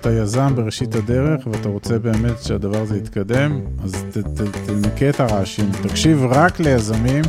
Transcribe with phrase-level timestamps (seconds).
[0.00, 5.20] אתה יזם בראשית הדרך ואתה רוצה באמת שהדבר הזה יתקדם, אז ת, ת, תנקה את
[5.20, 7.24] הרעשים, תקשיב רק ליזמים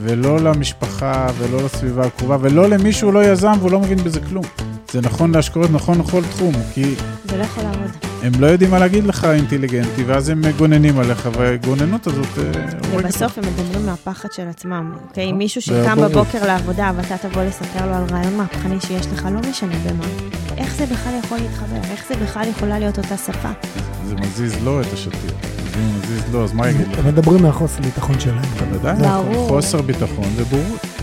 [0.00, 4.44] ולא למשפחה ולא לסביבה הקרובה ולא למי שהוא לא יזם והוא לא מבין בזה כלום.
[4.92, 7.77] זה נכון להשקעות, נכון לכל תחום, כי זה לא יכול לעבוד.
[8.22, 12.42] הם לא יודעים מה להגיד לך אינטליגנטי, ואז הם מגוננים עליך, והגוננות הזאת אה,
[12.94, 15.26] ובסוף הם מדברים מהפחד של עצמם, אוקיי?
[15.26, 15.38] נכון.
[15.38, 15.98] מישהו זה שקם.
[16.00, 20.04] בבוקר לעבודה ואתה תבוא לספר לו על רעיון מהפכני שיש לך, לא משנה במה.
[20.56, 21.90] איך זה בכלל יכול להתחבר?
[21.90, 23.48] איך זה בכלל יכולה להיות אותה שפה?
[24.06, 25.32] זה מזיז לו את השטיח.
[25.74, 26.98] זה מזיז לו, אז מה יגיד לך?
[26.98, 28.42] הם מדברים מהחוסר ביטחון שלהם.
[28.58, 28.96] בוודאי.
[29.48, 30.97] חוסר ביטחון ובורות.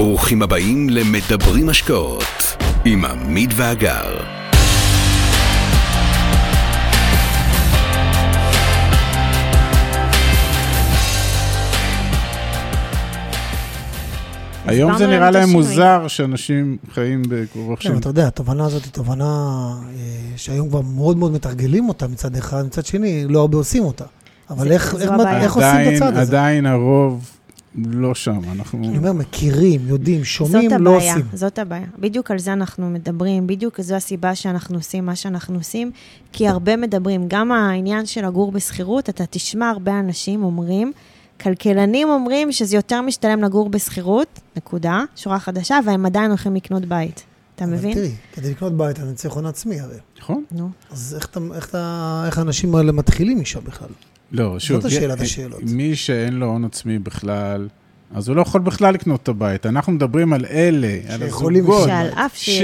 [0.00, 4.20] ברוכים הבאים למדברים השקעות עם עמית ואגר.
[14.66, 15.48] היום זה נראה להם.
[15.50, 17.98] מוזר שאנשים חיים כן, ברוכשים.
[17.98, 20.02] אתה יודע, התובנה הזאת היא תובנה אה,
[20.36, 24.04] שהיום כבר מאוד מאוד מתרגלים אותה מצד אחד, מצד שני, לא הרבה עושים אותה.
[24.50, 26.20] אבל איך, עושים את הצעד הזה?
[26.20, 27.39] עדיין הרוב
[27.74, 28.78] לא שם, אנחנו...
[28.78, 31.26] אני אומר, מכירים, יודעים, שומעים, זאת לא הבעיה, עושים.
[31.32, 31.86] זאת הבעיה.
[31.98, 35.90] בדיוק על זה אנחנו מדברים, בדיוק זו הסיבה שאנחנו עושים מה שאנחנו עושים,
[36.32, 37.24] כי הרבה מדברים.
[37.28, 40.92] גם העניין של לגור בשכירות, אתה תשמע הרבה אנשים אומרים,
[41.40, 47.24] כלכלנים אומרים שזה יותר משתלם לגור בשכירות, נקודה, שורה חדשה, והם עדיין הולכים לקנות בית.
[47.56, 47.94] אתה מבין?
[47.94, 49.96] תראי, כדי לקנות בית אני צריך הון עצמי הרי.
[50.20, 50.44] נכון?
[50.52, 50.70] נו.
[50.90, 53.88] אז איך, אתה, איך, אתה, איך האנשים האלה מתחילים משם בכלל?
[54.32, 55.60] לא, שוב, השאלת י- השאלות.
[55.62, 57.68] מי שאין לו הון עצמי בכלל,
[58.14, 59.66] אז הוא לא יכול בכלל לקנות את הבית.
[59.66, 62.62] אנחנו מדברים על אלה, על הזוגות, שעל אף שיש...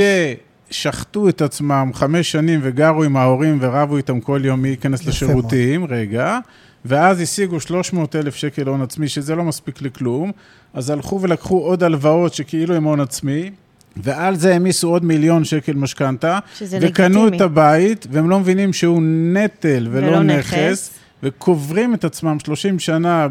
[0.71, 5.85] ששחטו את עצמם חמש שנים וגרו עם ההורים ורבו איתם כל יום מי ייכנס לשירותים,
[5.85, 6.39] רגע,
[6.85, 10.33] ואז השיגו 300 אלף שקל הון עצמי, שזה לא מספיק לכלום,
[10.75, 13.51] אז הלכו ולקחו עוד הלוואות שכאילו הם הון עצמי,
[13.97, 17.37] ועל זה העמיסו עוד מיליון שקל משכנתה, שזה וקנו לגיטימי.
[17.37, 19.03] את הבית, והם לא מבינים שהוא
[19.33, 20.91] נטל ולא, ולא נכס, נכס.
[21.23, 23.27] וקוברים את עצמם 30 שנה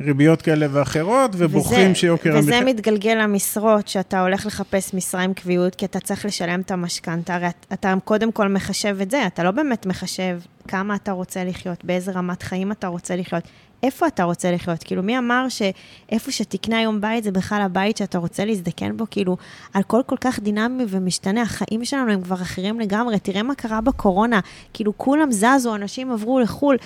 [0.00, 1.46] בריביות כאלה ואחרות, וזה-
[1.94, 2.74] שיוקר וזה המחיה...
[2.74, 7.34] מתגלגל למשרות, שאתה הולך לחפש משרה עם קביעות, כי אתה צריך לשלם את המשכנתה.
[7.34, 10.38] הרי את- אתה קודם כל מחשב את זה, אתה לא באמת מחשב
[10.68, 13.42] כמה אתה רוצה לחיות, באיזה רמת חיים אתה רוצה לחיות,
[13.82, 14.82] איפה אתה רוצה לחיות.
[14.82, 19.04] כאילו, מי אמר שאיפה שתקנה היום בית זה בכלל הבית שאתה רוצה להזדקן בו?
[19.10, 19.36] כאילו,
[19.74, 23.18] הכל כל כך דינמי ומשתנה, החיים שלנו הם כבר אחרים לגמרי.
[23.18, 24.40] תראה מה קרה בקורונה,
[24.72, 26.76] כאילו, כולם זזו, אנשים עברו לחו"ל.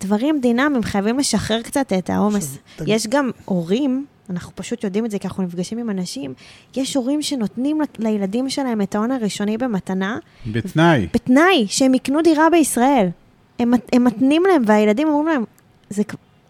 [0.00, 2.58] דברים דינמיים, חייבים לשחרר קצת את העומס.
[2.86, 6.34] יש גם הורים, אנחנו פשוט יודעים את זה כי אנחנו נפגשים עם אנשים,
[6.76, 11.08] יש הורים שנותנים לילדים שלהם את ההון הראשוני במתנה, בתנאי.
[11.14, 13.08] בתנאי שהם יקנו דירה בישראל.
[13.58, 15.44] הם, הם מתנים להם, והילדים אומרים להם,
[15.90, 16.02] זה,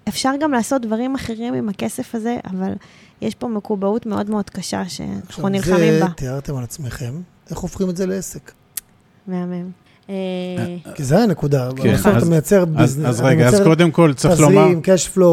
[0.08, 2.72] אפשר גם לעשות דברים אחרים עם הכסף הזה, אבל
[3.22, 6.08] יש פה מקובעות מאוד מאוד קשה שאנחנו עכשיו, נלחמים זה בה.
[6.16, 7.12] תיארתם על עצמכם,
[7.50, 8.52] איך הופכים את זה לעסק?
[9.26, 9.70] מהמם.
[10.10, 14.40] אה, כי זה הנקודה, כן, בסוף אתה מייצר ביזנס, אז רגע, אז קודם כל צריך
[14.40, 14.66] לומר,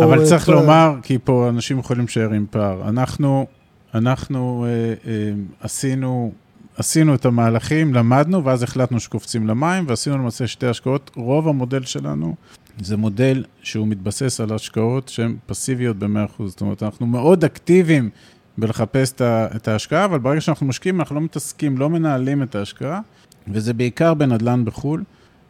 [0.04, 2.90] אבל צריך לומר, כי פה אנשים יכולים להישאר עם פער.
[2.90, 3.46] אנחנו,
[3.94, 4.70] אנחנו אה,
[5.12, 5.32] אה,
[5.62, 6.32] עשינו,
[6.78, 11.12] עשינו את המהלכים, למדנו, ואז החלטנו שקופצים למים, ועשינו למעשה שתי השקעות.
[11.16, 12.36] רוב המודל שלנו
[12.82, 16.44] זה מודל שהוא מתבסס על השקעות שהן פסיביות ב-100%.
[16.46, 18.10] זאת אומרת, אנחנו מאוד אקטיביים
[18.58, 23.02] בלחפש את ההשקעה, אבל ברגע שאנחנו משקיעים, אנחנו לא מתעסקים, לא מנהלים את ההשקעה,
[23.48, 25.04] וזה בעיקר בנדל"ן בחו"ל.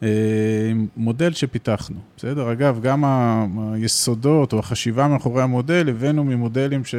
[0.04, 0.08] אה,
[0.98, 2.52] מודל שפיתחנו, בסדר?
[2.52, 3.04] אגב, גם
[3.74, 6.96] היסודות או החשיבה מאחורי המודל, הבאנו ממודלים ש,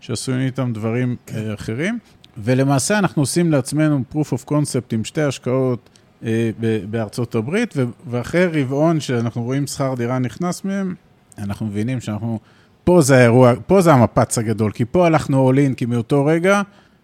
[0.00, 1.98] שעשויים איתם דברים אה, אחרים,
[2.38, 5.90] ולמעשה אנחנו עושים לעצמנו proof of concept עם שתי השקעות
[6.90, 7.74] בארצות הברית,
[8.06, 10.94] ואחרי רבעון שאנחנו רואים שכר דירה נכנס מהם,
[11.38, 12.38] אנחנו מבינים שאנחנו,
[12.84, 16.62] פה זה האירוע, פה זה המפץ הגדול, כי פה הלכנו all in, כי מאותו רגע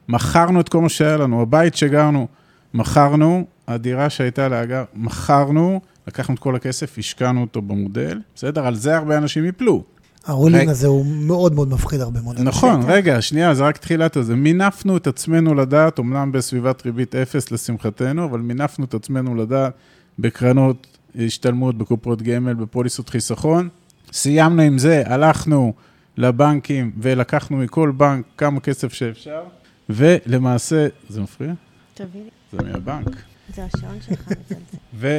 [0.09, 2.27] מכרנו את כל מה שהיה לנו, הבית שגרנו,
[2.75, 8.67] מכרנו, הדירה שהייתה להגר, מכרנו, לקחנו את כל הכסף, השקענו אותו במודל, בסדר?
[8.67, 9.83] על זה הרבה אנשים יפלו.
[10.27, 10.69] הרולינג.
[10.69, 12.41] הזה הוא מאוד מאוד מפחיד הרבה מאוד.
[12.41, 12.91] נכון, אנשים.
[12.91, 14.37] רגע, שנייה, זה רק תחילת הזה.
[14.37, 19.73] מינפנו את עצמנו לדעת, אמנם בסביבת ריבית אפס לשמחתנו, אבל מינפנו את עצמנו לדעת
[20.19, 23.69] בקרנות השתלמות, בקופות גמל, בפוליסות חיסכון.
[24.13, 25.73] סיימנו עם זה, הלכנו
[26.17, 29.43] לבנקים ולקחנו מכל בנק כמה כסף שאפשר,
[29.89, 31.53] ולמעשה, זה מפריע?
[31.95, 33.17] תביא לי, זה מהבנק.
[33.55, 35.15] זה השעון שלך מצלצל.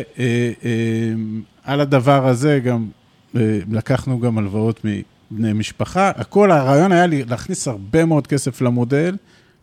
[1.66, 2.99] ועל הדבר הזה גם אה,
[3.72, 6.12] לקחנו גם הלוואות מבני משפחה.
[6.16, 9.16] הכל, הרעיון היה להכניס הרבה מאוד כסף למודל,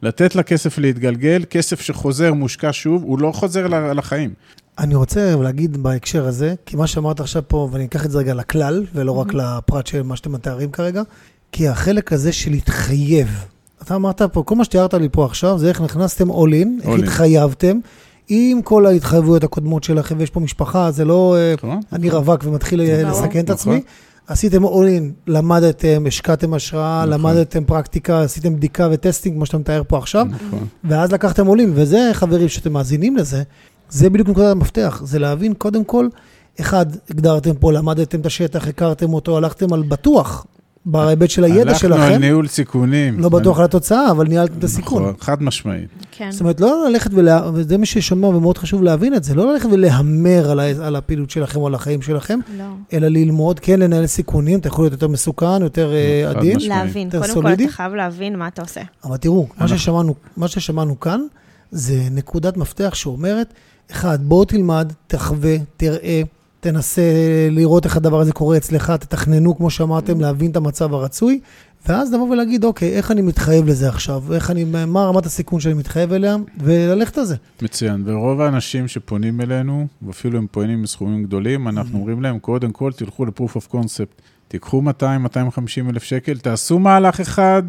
[0.02, 4.30] לתת לכסף להתגלגל, כסף שחוזר, מושקע שוב, הוא לא חוזר לחיים.
[4.78, 8.34] אני רוצה להגיד בהקשר הזה, כי מה שאמרת עכשיו פה, ואני אקח את זה רגע
[8.34, 11.02] לכלל, ולא רק לפרט של מה שאתם מתארים כרגע,
[11.52, 13.28] כי החלק הזה של להתחייב,
[13.82, 17.02] אתה אמרת פה, כל מה שתיארת לי פה עכשיו, זה איך נכנסתם all in, איך.
[17.02, 17.78] התחייבתם,
[18.28, 21.80] עם כל ההתחייבויות הקודמות שלכם, ויש פה משפחה, זה לא אה, נכון?
[21.92, 23.10] אני רווק ומתחיל אה, ברור.
[23.10, 23.52] לסכן את נכון.
[23.54, 23.80] עצמי.
[24.26, 27.10] עשיתם all in, למדתם, השקעתם השראה, נכון.
[27.10, 30.26] למדתם פרקטיקה, עשיתם בדיקה וטסטינג, כמו שאתה מתאר פה עכשיו.
[30.30, 30.66] נכון.
[30.84, 33.42] ואז לקחתם עולים, וזה, חברים, שאתם מאזינים לזה,
[33.90, 36.08] זה בדיוק נקודת המפתח, זה להבין קודם כל,
[36.60, 40.46] אחד, הגדרתם פה, למדתם את השטח, הכרתם אותו, הלכתם על בטוח,
[40.86, 43.20] בהיבט של הידע הלכנו על שלכם, ניהול סיכונים.
[43.20, 45.02] לא בטוח על התוצאה, אבל ניהלתם את הסיכון.
[45.02, 45.88] נכון, חד משמעית.
[46.10, 46.30] כן.
[46.30, 47.50] זאת אומרת, לא ללכת ולה...
[47.54, 50.86] וזה מי ששומע ומאוד חשוב להבין את זה, לא ללכת ולהמר על, ה...
[50.86, 52.64] על הפעילות שלכם או על החיים שלכם, לא.
[52.92, 56.58] אלא ללמוד, כן לנהל סיכונים, אתה יכול להיות יותר מסוכן, יותר אה, עדין.
[56.68, 57.06] להבין.
[57.06, 57.64] יותר קודם כל, סולידי?
[57.64, 58.80] אתה חייב להבין מה אתה עושה.
[59.04, 61.20] אבל תראו, מה אנחנו- ששמענו, מה ששמענו כאן,
[61.70, 63.52] זה נקודת מפתח שאומרת,
[63.90, 66.22] אחד, בוא תלמד, תחווה, תראה,
[66.70, 67.02] תנסה
[67.50, 71.40] לראות איך הדבר הזה קורה אצלך, תתכננו, כמו שאמרתם, להבין את המצב הרצוי,
[71.88, 74.34] ואז לבוא ולהגיד, אוקיי, איך אני מתחייב לזה עכשיו?
[74.34, 76.36] איך אני, מה רמת הסיכון שאני מתחייב אליה?
[76.60, 77.36] וללכת על זה.
[77.62, 78.02] מצוין.
[78.06, 83.24] ורוב האנשים שפונים אלינו, ואפילו הם פונים בסכומים גדולים, אנחנו אומרים להם, קודם כל, תלכו
[83.24, 84.22] ל-proof of concept.
[84.48, 87.62] תיקחו 200-250 אלף שקל, תעשו מהלך אחד,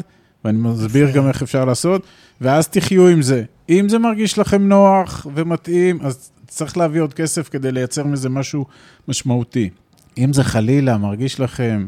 [0.44, 2.02] ואני מסביר גם איך אפשר לעשות,
[2.40, 3.42] ואז תחיו עם זה.
[3.68, 8.66] אם זה מרגיש לכם נוח ומתאים, אז צריך להביא עוד כסף כדי לייצר מזה משהו
[9.08, 9.70] משמעותי.
[10.18, 11.86] אם זה חלילה מרגיש לכם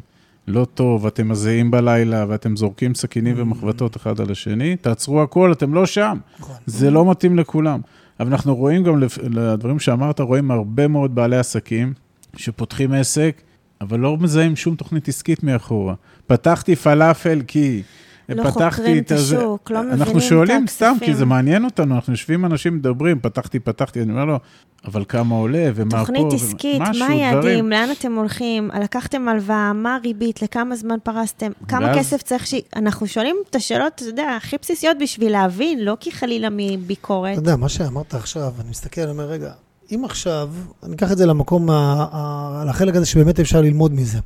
[0.49, 5.75] לא טוב, אתם מזיעים בלילה ואתם זורקים סכינים ומחבטות אחד על השני, תעצרו הכל, אתם
[5.75, 6.19] לא שם.
[6.67, 7.81] זה לא מתאים לכולם.
[8.21, 11.93] אבל אנחנו רואים גם, לדברים שאמרת, רואים הרבה מאוד בעלי עסקים
[12.37, 13.43] שפותחים עסק,
[13.81, 15.95] אבל לא מזהים שום תוכנית עסקית מאחורה.
[16.27, 17.83] פתחתי פלאפל כי...
[18.35, 19.39] לא פתחתי חוקרים את הזה.
[19.39, 21.15] השוק, לא מבינים אנחנו את שואלים סתם, כי הכספים.
[21.15, 24.39] זה מעניין אותנו, אנחנו יושבים, אנשים מדברים, פתחתי, פתחתי, אני אומר לו,
[24.85, 27.71] אבל כמה עולה, ומה פה, תוכנית עסקית, מה היעדים.
[27.71, 32.55] לאן אתם הולכים, לקחתם הלוואה, מה הריבית, לכמה זמן פרסתם, כמה ואז- כסף צריך ש...
[32.77, 37.33] אנחנו שואלים את השאלות, אתה יודע, הכי בסיסיות בשביל להבין, לא כי חלילה מביקורת.
[37.33, 39.53] אתה יודע, מה שאמרת עכשיו, אני מסתכל, אני אומר, רגע,
[39.95, 40.49] אם עכשיו,
[40.83, 41.75] אני אקח את זה למקום, ה-
[42.13, 44.19] ה- לחלק הזה שבאמת אפשר ללמוד מזה.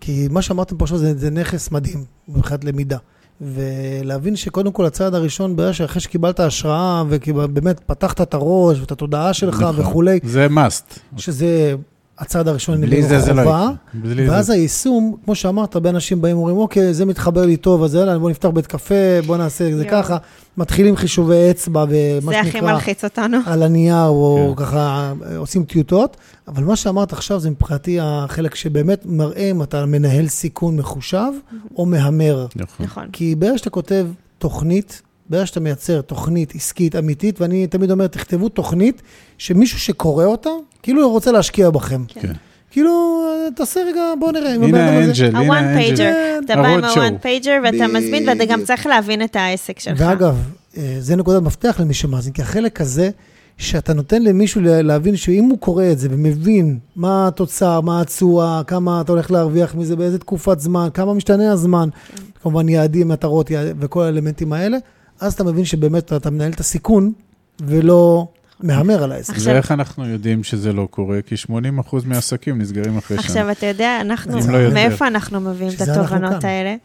[0.00, 2.98] כי מה שאמרתם פה עכשיו זה, זה נכס מדהים מבחינת למידה.
[3.40, 9.32] ולהבין שקודם כל הצעד הראשון, ברגע שאחרי שקיבלת השראה, ובאמת פתחת את הראש ואת התודעה
[9.32, 9.80] שלך נכון.
[9.80, 10.98] וכולי, זה must.
[11.16, 11.74] שזה
[12.20, 14.30] הצעד הראשון, בלי זה זה לא חובה, יקרה.
[14.30, 14.52] ואז זה.
[14.52, 18.30] היישום, כמו שאמרת, הרבה אנשים באים ואומרים, אוקיי, זה מתחבר לי טוב, אז יאללה, בוא
[18.30, 18.94] נפתח בית קפה,
[19.26, 19.84] בוא נעשה את זה.
[19.84, 20.16] ככה.
[20.56, 23.38] מתחילים חישובי אצבע, ומה זה הכי שנקרא, מלחיץ אותנו.
[23.46, 24.64] על הנייר, או כן.
[24.64, 26.16] ככה עושים טיוטות.
[26.48, 31.30] אבל מה שאמרת עכשיו זה מבחינתי החלק שבאמת מראה אם אתה מנהל סיכון מחושב,
[31.76, 32.46] או מהמר.
[32.56, 32.86] נכון.
[32.86, 33.04] נכון.
[33.12, 34.06] כי ברגע שאתה כותב
[34.38, 39.02] תוכנית, ברגע שאתה מייצר תוכנית עסקית אמיתית, ואני תמיד אומר, תכתבו תוכנית
[39.38, 40.50] שמישהו שקורא אותה,
[40.82, 42.04] כאילו הוא רוצה להשקיע בכם.
[42.08, 42.32] כן.
[42.70, 43.22] כאילו,
[43.56, 44.54] תעשה רגע, בוא נראה.
[44.54, 45.94] הנה האנג'ל, הנה האנג'ל.
[45.94, 46.84] pager, אתה בא עם.
[46.84, 48.64] ה-one pager ואתה מזמין, ואתה גם.
[48.64, 49.96] צריך להבין את העסק שלך.
[50.00, 50.36] ואגב,
[50.76, 53.10] אה, זה נקודת מפתח למי שמאזין, כי החלק הזה,
[53.58, 58.62] שאתה נותן למישהו לה- להבין שאם הוא קורא את זה ומבין מה התוצר, מה התשואה,
[58.66, 62.22] כמה אתה הולך להרוויח מזה, באיזה תקופת זמן, כמה משתנה הזמן, כן.
[62.42, 63.50] כמובן יעדים, מטרות
[63.80, 64.76] וכל האלמנטים האלה,
[65.20, 67.12] אז אתה מבין שבאמת אתה מנהל את הסיכון
[67.60, 68.28] ולא
[68.60, 69.34] מהמר על העסק.
[69.34, 71.22] עכשיו- ואיך אנחנו יודעים שזה לא קורה?
[71.22, 73.26] כי 80% מהעסקים נסגרים אחרי שנה.
[73.26, 74.74] עכשיו, אתה יודע, אנחנו, לא יותר.
[74.74, 76.44] מאיפה אנחנו מביאים את התובנות.
[76.44, 76.76] האלה?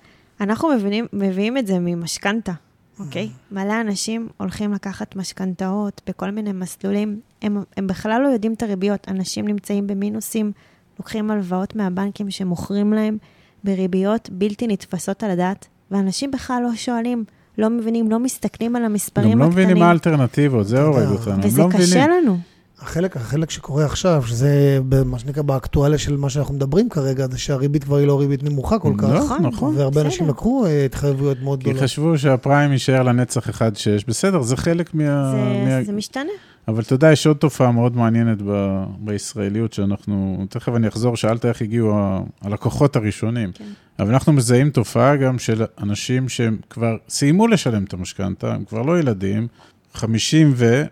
[0.42, 2.52] אנחנו מבינים, מביאים את זה ממשכנתה,
[3.00, 3.30] אוקיי?
[3.52, 9.08] מלא אנשים הולכים לקחת משכנתאות בכל מיני מסלולים, הם, הם בכלל לא יודעים את הריביות.
[9.08, 10.52] אנשים נמצאים במינוסים,
[11.00, 13.18] לוקחים הלוואות מהבנקים שמוכרים להם
[13.64, 17.24] בריביות בלתי נתפסות על הדעת, ואנשים בכלל לא שואלים,
[17.58, 19.64] לא מבינים, לא מסתכלים על המספרים גם לא הקטנים.
[19.64, 21.34] מבינים מה האלטרנטיבות, זה הורג אותנו.
[21.34, 22.06] הם וזה לא קשה.
[22.08, 22.38] לנו.
[22.86, 27.84] החלק, החלק שקורה עכשיו, שזה מה שנקרא באקטואליה של מה שאנחנו מדברים כרגע, זה שהריבית
[27.84, 29.10] כבר היא לא ריבית נמוכה כל כך.
[29.10, 29.78] נכון, נכון.
[29.78, 30.06] והרבה בסדר.
[30.06, 31.84] אנשים לקחו אה, התחייבויות מאוד כי גדולות.
[31.84, 33.62] חשבו שהפריים יישאר לנצח 1-6,
[34.08, 35.32] בסדר, זה חלק מה...
[35.32, 35.84] זה, מה...
[35.84, 36.32] זה משתנה.
[36.68, 38.84] אבל אתה יודע, יש עוד תופעה מאוד מעניינת ב...
[39.00, 42.22] בישראליות, שאנחנו, תכף אני אחזור, שאלת איך הגיעו ה...
[42.42, 43.52] הלקוחות הראשונים.
[43.52, 43.66] כן.
[44.00, 48.82] אבל אנחנו מזהים תופעה גם של אנשים שהם כבר סיימו לשלם את המשכנתה, הם כבר
[48.82, 49.48] לא ילדים,
[49.94, 50.84] 50 ו...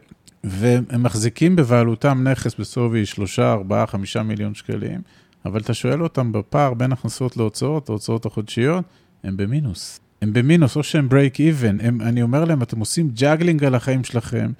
[0.43, 5.01] והם מחזיקים בבעלותם נכס בשווי 3, 4, 5 מיליון שקלים,
[5.45, 8.85] אבל אתה שואל אותם בפער בין הכנסות להוצאות, ההוצאות החודשיות,
[9.23, 9.99] הם במינוס.
[10.21, 11.85] הם במינוס, או שהם break even.
[11.85, 14.51] הם, אני אומר להם, אתם עושים juggling על החיים שלכם,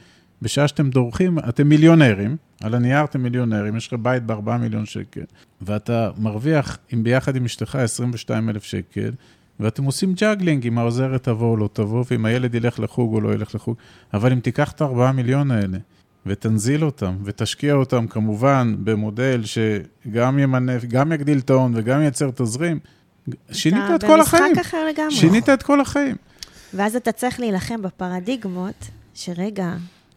[0.41, 5.23] בשעה שאתם דורכים, אתם מיליונרים, על הנייר אתם מיליונרים, יש לך בית ב-4 מיליון שקל,
[5.61, 9.11] ואתה מרוויח עם, ביחד עם אשתך 22 אלף שקל,
[9.63, 13.33] ואתם עושים juggling, אם העוזרת תבוא או לא תבוא, ואם הילד ילך לחוג או לא
[13.33, 13.75] ילך לחוג,
[14.13, 15.77] אבל אם תיקח את ה-4 מיליון האלה,
[16.25, 22.79] ותנזיל אותם, ותשקיע אותם כמובן במודל שגם ימנף, גם יגדיל את ההון וגם ייצר תזרים,
[23.51, 24.43] שינית את כל החיים.
[24.43, 25.11] אתה במשחק אחר לגמרי.
[25.11, 26.15] שינית את כל החיים.
[26.73, 29.73] ואז אתה צריך להילחם בפרדיגמות, שרגע,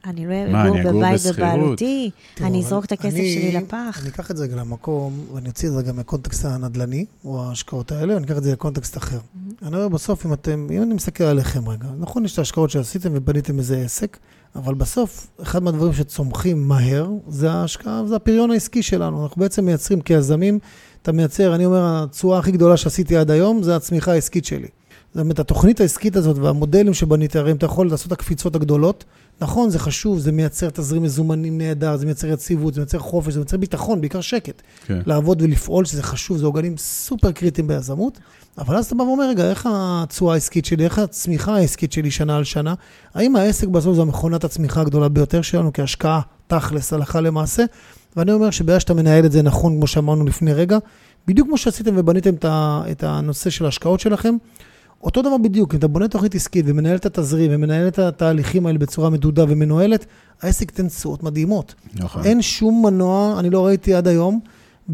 [0.07, 0.33] אני לא
[0.65, 1.21] אגור בבית?
[1.37, 2.11] בבעלותי,
[2.41, 3.99] אני אזרוק את הכסף אני- שלי לפח.
[4.03, 7.93] אני אקח את זה רגע למקום, ואני אוציא את זה גם מהקונטקסט הנדל"ני, או ההשקעות
[7.93, 9.19] האלה, ואני אקח את זה לקונטקסט אחר.
[9.63, 13.11] אני אומר, בסוף, אם אתם, אם אני מסתכל עליכם רגע, נכון, יש את ההשקעות שעשיתם
[13.13, 14.17] ובניתם איזה עסק,
[14.57, 19.23] אבל בסוף, אחד מהדברים שצומחים מהר, זה ההשקעה, זה הפריון העסקי שלנו.
[19.25, 20.59] אנחנו בעצם מייצרים כיזמים,
[21.03, 24.69] אתה מייצר, אני אומר, התשואה הכי גדולה שעשיתי עד היום, זה הצמיחה העסקית שלי.
[25.15, 29.05] זאת אומרת, התוכנית העסקית הזאת והמודלים שבנית, הרי אם אתה יכול לעשות את הקפיצות הגדולות,
[29.41, 33.39] נכון, זה חשוב, זה מייצר תזרים מזומנים נהדר, זה מייצר יציבות, זה מייצר חופש, זה
[33.41, 34.63] מייצר ביטחון, בעיקר שקט.
[34.87, 34.99] כן.
[35.07, 38.19] לעבוד ולפעול, שזה חשוב, זה עוגנים סופר קריטיים ביזמות,
[38.59, 42.37] אבל אז אתה בא ואומר, רגע, איך התשואה העסקית שלי, איך הצמיחה העסקית שלי שנה
[42.37, 42.75] על שנה?
[43.15, 47.65] האם העסק בסוף זו המכונת הצמיחה הגדולה ביותר שלנו כהשקעה, תכלס, הלכה למעשה?
[48.17, 50.79] ואני אומר שברגע שאתה מנהל את זה נכון, כמו שאמרנו לפני רגע,
[51.27, 52.35] בדיוק כמו שעשיתם ובניתם
[52.91, 54.37] את הנושא של ההשקעות שלכם,
[55.03, 58.79] אותו דבר בדיוק, אם אתה בונה תוכנית עסקית ומנהל את התזרים ומנהל את התהליכים האלה
[58.79, 60.07] בצורה מדודה ומנוהלת,
[60.43, 61.75] העסק ייתן תשואות מדהימות.
[61.95, 62.25] נכון.
[62.25, 64.41] אין שום מנוע, אני לא ראיתי עד היום,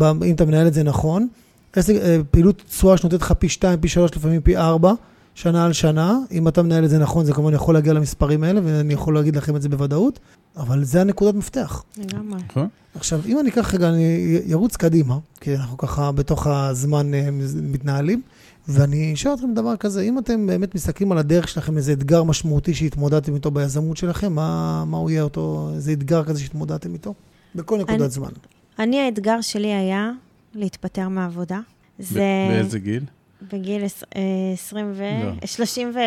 [0.03, 1.29] אם אתה מנהל את זה נכון,
[1.73, 4.93] עסק, אה, פעילות תשואה שנותנת לך פי 2, פי 3, לפעמים פי 4,
[5.35, 6.19] שנה על שנה.
[6.33, 9.37] אם אתה מנהל את זה נכון, זה כמובן יכול להגיע למספרים האלה, ואני יכול להגיד
[9.37, 10.19] לכם את זה בוודאות,
[10.57, 11.83] אבל זה הנקודת מפתח.
[11.99, 12.41] לגמרי.
[12.49, 12.69] נכון?
[12.95, 14.03] עכשיו, אם אני אקח רגע, אני
[14.47, 17.29] ירוץ קדימה, כי אנחנו ככה בתוך הזמן אה,
[17.63, 18.23] מתנהלים,
[18.69, 22.75] ואני אשאל אתכם דבר כזה, אם אתם באמת מסתכלים על הדרך שלכם, איזה אתגר משמעותי
[22.75, 27.15] שהתמודדתם איתו ביזמות שלכם, מה, מה הוא יהיה אותו, איזה אתגר כזה שהתמודדתם איתו?
[27.55, 28.29] בכל נקודת אני- זמן.
[28.79, 30.11] אני, האתגר שלי היה
[30.55, 31.61] להתפטר מהעבודה.
[31.99, 32.21] ב- זה
[32.51, 33.05] באיזה גיל?
[33.53, 34.21] בגיל עש- אה,
[34.55, 35.03] 20 ו...
[35.25, 35.47] לא.
[35.47, 35.99] 30 ו...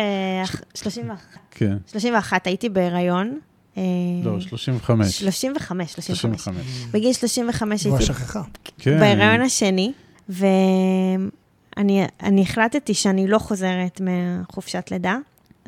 [0.74, 1.20] 31.
[1.50, 1.76] כן.
[1.86, 3.38] 31 הייתי בהיריון.
[3.76, 3.82] אה,
[4.24, 5.18] לא, 35.
[5.18, 6.40] 35, 35.
[6.42, 6.84] 35.
[6.92, 8.42] בגיל 35 כבר הייתי שכחה.
[8.78, 9.00] כן.
[9.00, 9.92] בהיריון השני,
[10.28, 15.16] ואני אני החלטתי שאני לא חוזרת מחופשת לידה.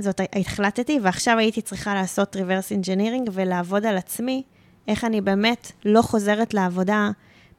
[0.01, 4.43] זאת החלטתי, ועכשיו הייתי צריכה לעשות reverse engineering ולעבוד על עצמי,
[4.89, 7.11] איך אני באמת לא חוזרת לעבודה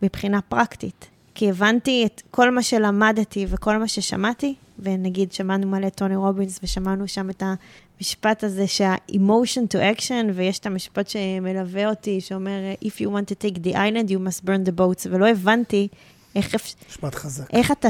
[0.01, 1.09] מבחינה פרקטית.
[1.39, 7.07] כי הבנתי את כל מה שלמדתי וכל מה ששמעתי, ונגיד שמענו מלא טוני רובינס ושמענו
[7.07, 7.43] שם את
[7.97, 13.35] המשפט הזה שה-emotion to action, ויש את המשפט שמלווה אותי, שאומר, If you want to
[13.43, 15.87] take the island, you must burn the boats, ולא הבנתי
[16.35, 16.55] איך,
[16.89, 17.53] משפט חזק.
[17.53, 17.89] איך אתה,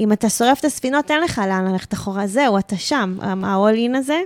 [0.00, 3.96] אם אתה שורף את הספינות, אין לך לאן ללכת אחורה, זהו, אתה שם, ה-all in
[3.98, 4.20] הזה.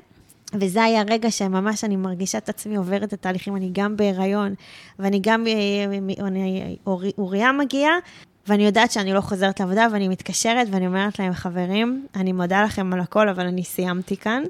[0.54, 4.54] וזה היה רגע שממש אני מרגישה את עצמי עוברת את התהליכים, אני גם בהיריון,
[4.98, 5.52] ואני גם, אה,
[6.86, 7.92] אורי- אוריה מגיעה,
[8.50, 12.92] ואני יודעת שאני לא חוזרת לעבודה, ואני מתקשרת ואני אומרת להם, חברים, אני מודה לכם
[12.92, 14.42] על הכל, אבל אני סיימתי כאן,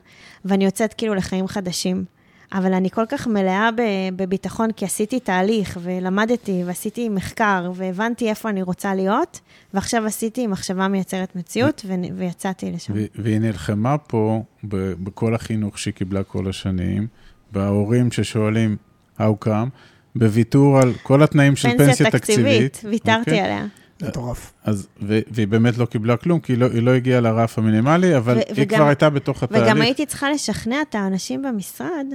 [0.44, 2.04] ואני יוצאת כאילו לחיים חדשים.
[2.52, 3.68] אבל אני כל כך מלאה
[4.16, 9.40] בביטחון, כי עשיתי תהליך, ולמדתי, ועשיתי מחקר, והבנתי איפה אני רוצה להיות,
[9.74, 12.92] ועכשיו עשיתי מחשבה מייצרת מציאות, ו- ויצאתי לשם.
[13.14, 17.06] והיא נלחמה פה בכל החינוך שהיא קיבלה כל השנים,
[17.52, 18.76] בהורים ששואלים
[19.18, 19.68] how come,
[20.14, 22.80] בוויתור על כל התנאים של פנסיה תקציבית.
[22.84, 23.40] ויתרתי אוקיי?
[23.40, 23.66] עליה.
[24.02, 24.52] מטורף.
[24.64, 28.16] אז, ו- והיא באמת לא קיבלה כלום, כי היא לא, היא לא הגיעה לרף המינימלי,
[28.16, 29.64] אבל ו- היא וגם- כבר הייתה בתוך התהליך.
[29.66, 32.06] וגם הייתי צריכה לשכנע את האנשים במשרד,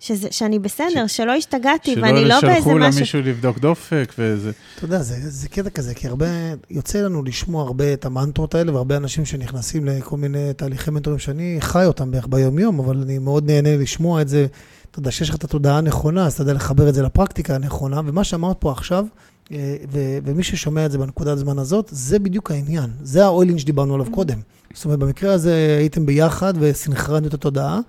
[0.00, 3.00] שזה, שאני בסדר, שלא השתגעתי, שלא ואני לא באיזה שלחו לה משהו...
[3.00, 4.50] מישהו לבדוק דופק וזה.
[4.76, 6.26] אתה יודע, זה, זה קטע כזה, כי הרבה,
[6.70, 11.56] יוצא לנו לשמוע הרבה את המנטרות האלה, והרבה אנשים שנכנסים לכל מיני תהליכי מנטורים שאני
[11.60, 14.46] חי אותם בערך ביום-יום, אבל אני מאוד נהנה לשמוע את זה.
[14.90, 18.00] אתה יודע, שיש לך את התודעה הנכונה, אז אתה יודע לחבר את זה לפרקטיקה הנכונה,
[18.04, 19.04] ומה שאמרת פה עכשיו,
[19.52, 22.90] ו- ומי ששומע את זה בנקודת זמן הזאת, זה בדיוק העניין.
[23.02, 24.38] זה ה healing שדיברנו עליו קודם.
[24.74, 27.80] זאת אומרת, במקרה הזה הייתם ביחד וסינכרנו את התודעה,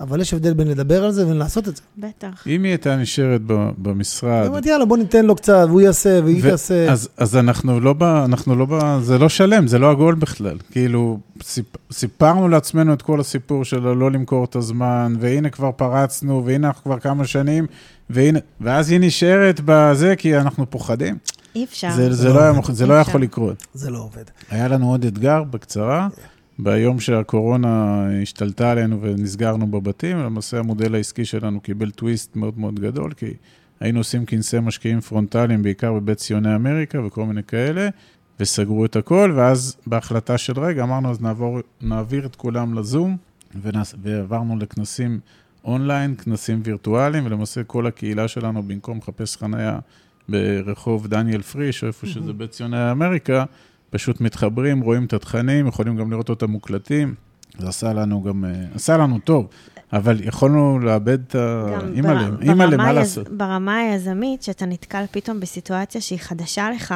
[0.00, 1.82] אבל יש הבדל בין לדבר על זה ובין לעשות את זה.
[1.98, 2.46] בטח.
[2.46, 3.40] אם היא הייתה נשארת
[3.78, 6.92] במשרד, אמרתי, יאללה, בוא ניתן לו קצת, והוא יעשה, והיא ו- תעשה.
[6.92, 8.02] אז, אז אנחנו לא ב...
[8.02, 8.98] אנחנו לא ב...
[9.02, 10.56] זה לא שלם, זה לא עגול בכלל.
[10.70, 16.42] כאילו, סיפ, סיפרנו לעצמנו את כל הסיפור של לא למכור את הזמן, והנה כבר פרצנו,
[16.46, 17.66] והנה אנחנו כבר כמה שנים,
[18.10, 18.38] והנה...
[18.60, 21.16] ואז היא נשארת בזה, כי אנחנו פוחדים.
[21.54, 21.90] אי אפשר.
[21.96, 22.94] זה, זה, לא לא, זה לא.
[22.94, 23.66] יכול לקרות.
[23.74, 24.24] זה לא עובד.
[24.50, 26.08] היה לנו עוד אתגר, בקצרה.
[26.58, 33.12] ביום שהקורונה השתלטה עלינו ונסגרנו בבתים, למעשה המודל העסקי שלנו קיבל טוויסט מאוד מאוד גדול,
[33.12, 33.26] כי
[33.80, 37.88] היינו עושים כנסי משקיעים פרונטליים, בעיקר בבית ציוני אמריקה וכל מיני כאלה,
[38.40, 43.16] וסגרו את הכל, ואז בהחלטה של רגע אמרנו, אז נעבור, נעביר את כולם לזום,
[43.62, 45.20] ונס, ועברנו לכנסים
[45.64, 49.78] אונליין, כנסים וירטואליים, ולמעשה כל הקהילה שלנו, במקום לחפש חניה
[50.28, 53.44] ברחוב דניאל פריש, או איפה שזה בית ציוני אמריקה,
[53.94, 57.14] פשוט מתחברים, רואים את התכנים, יכולים גם לראות אותם מוקלטים,
[57.58, 59.46] זה עשה לנו גם, אה, עשה לנו טוב,
[59.92, 62.30] אבל יכולנו לאבד את בר- אימא'לה,
[62.66, 63.28] ברמה מה לעשות?
[63.28, 66.94] ברמה היזמית, שאתה נתקל פתאום בסיטואציה שהיא חדשה לך,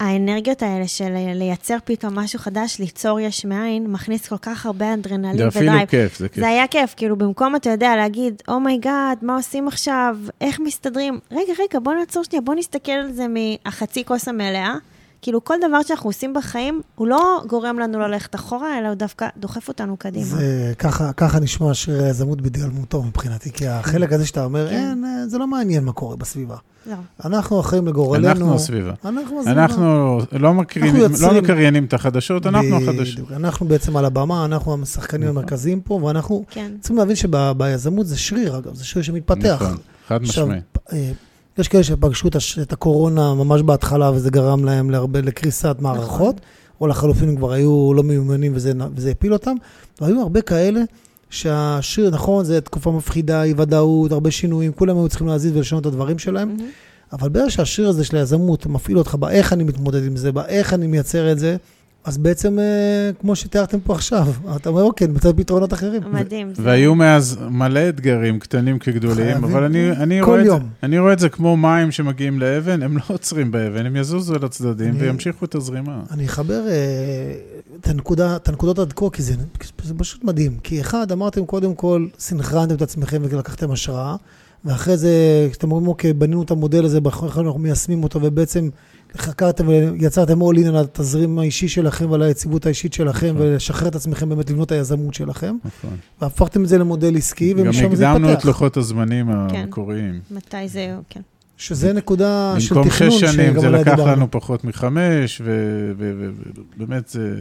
[0.00, 5.36] האנרגיות האלה של לייצר פתאום משהו חדש, ליצור יש מאין, מכניס כל כך הרבה אדרנלין
[5.38, 5.88] זה אפילו ו drive.
[5.88, 6.40] כיף, זה כיף.
[6.40, 10.60] זה היה כיף, כאילו במקום, אתה יודע, להגיד, oh my god, מה עושים עכשיו, איך
[10.60, 11.18] מסתדרים?
[11.32, 14.74] רגע, רגע, בוא נעצור שנייה, בוא נסתכל על זה מהחצי כוס המלאה.
[15.22, 19.28] כאילו, כל דבר שאנחנו עושים בחיים, הוא לא גורם לנו ללכת אחורה, אלא הוא דווקא
[19.36, 20.24] דוחף אותנו קדימה.
[20.24, 24.74] זה, ככה, ככה נשמע שיר היזמות בהתגלמותו מבחינתי, כי החלק הזה שאתה אומר, כן.
[24.76, 26.56] אין, אה, זה לא מעניין מה קורה בסביבה.
[26.86, 26.94] לא.
[27.24, 28.28] אנחנו אחראים לגורלנו.
[28.28, 28.92] אנחנו הסביבה.
[29.04, 29.62] אנחנו הסביבה.
[29.62, 32.76] אנחנו לא מקריינים- אנחנו יוצרים- לא מקריינים את החדשות, אנחנו.
[32.76, 33.24] החדשים.
[33.36, 35.36] אנחנו בעצם על הבמה, אנחנו השחקנים נכון.
[35.38, 36.72] המרכזיים פה, ואנחנו כן.
[36.80, 39.62] צריכים להבין שביזמות זה שריר, אגב, זה שריר שמתפתח.
[39.62, 39.76] נכון,
[40.08, 40.78] חד משמעית.
[40.92, 41.10] אה,
[41.60, 42.28] יש כאלה שפגשו
[42.62, 46.48] את הקורונה ממש בהתחלה, וזה גרם להם להרבה, לקריסת מערכות, נכון.
[46.80, 49.54] או לחלופין הם כבר היו לא מיומנים וזה, וזה הפיל אותם.
[50.00, 50.80] והיו הרבה כאלה
[51.30, 55.86] שהשיר, נכון, זו תקופה מפחידה, אי ודאות, הרבה שינויים, כולם היו צריכים להזיז ולשנות את
[55.86, 56.56] הדברים שלהם.
[57.12, 60.86] אבל ברגע שהשיר הזה של היזמות מפעיל אותך באיך אני מתמודד עם זה, באיך אני
[60.86, 61.56] מייצר את זה,
[62.04, 62.64] אז בעצם, אה,
[63.20, 64.26] כמו שתיארתם פה עכשיו,
[64.56, 66.02] אתה אומר, אוקיי, נמצא פתרונות אחרים.
[66.12, 66.54] מדהים.
[66.54, 69.44] זה- והיו מאז מלא אתגרים, קטנים כגדולים, חייבים.
[69.44, 70.68] אבל אני, אני, כל רואה את זה, יום.
[70.82, 74.88] אני רואה את זה כמו מים שמגיעים לאבן, הם לא עוצרים באבן, הם יזוזו לצדדים
[74.90, 76.00] אני- וימשיכו את הזרימה.
[76.10, 76.72] אני אחבר אה,
[77.80, 79.34] את, הנקודה, את הנקודות עד כה, כי זה,
[79.82, 80.56] זה פשוט מדהים.
[80.62, 84.16] כי אחד, אמרתם קודם כל, סנכרנתם את עצמכם ולקחתם השראה,
[84.64, 85.10] ואחרי זה,
[85.50, 88.68] כשאתם אומרים, אוקיי, בנינו את המודל הזה, ואחרי אנחנו מיישמים אותו, ובעצם
[89.16, 93.40] חקרתם ויצרתם all in על התזרים האישי שלכם ועל היציבות האישית שלכם, נכון.
[93.46, 95.96] ולשחרר את עצמכם באמת לבנות היזמות שלכם, נכון.
[96.20, 98.46] והפכתם את זה למודל עסקי, גם ומשם זה הקדמנו את התפתח.
[98.48, 99.56] לוחות הזמנים כן.
[99.56, 100.20] המקוריים.
[100.30, 101.20] מתי זה, כן.
[101.56, 104.12] שזה נקודה של במקום תכנון, שש שנים, זה לקח דיברנו.
[104.12, 105.42] לנו פחות מחמש,
[106.76, 107.34] ובאמת זה...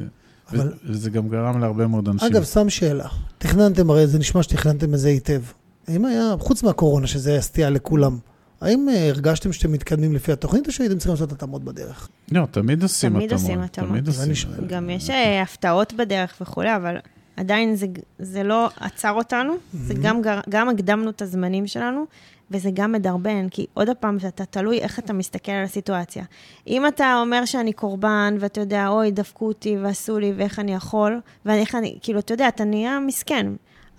[0.53, 2.27] אבל- וזה גם גרם להרבה מאוד אנשים.
[2.27, 3.07] אגב, סתם שאלה.
[3.37, 5.41] תכננתם, הרי זה נשמע שתכננתם את זה היטב.
[5.87, 8.17] האם היה, חוץ מהקורונה, שזה היה סטייה לכולם,
[8.61, 12.09] האם אה, הרגשתם שאתם מתקדמים לפי התוכנית, או שהייתם צריכים לעשות התאמות בדרך?
[12.31, 13.41] לא, תמיד עושים תמיד התאמות.
[13.41, 13.89] עושים התאמות.
[13.89, 14.33] תמיד עושים.
[14.67, 16.97] גם יש אה, הפתעות בדרך וכולי, אבל
[17.37, 17.85] עדיין זה,
[18.19, 22.05] זה לא עצר אותנו, זה גם, גר- גם הקדמנו את הזמנים שלנו,
[22.51, 26.23] וזה גם מדרבן, כי עוד פעם, אתה תלוי איך אתה מסתכל על הסיטואציה.
[26.67, 31.19] אם אתה אומר שאני קורבן, ואתה יודע, אוי, דפקו אותי ועשו לי, ואיך אני יכול,
[31.45, 33.47] ואיך אני, כאילו, אתה יודע, אתה נהיה מסכן,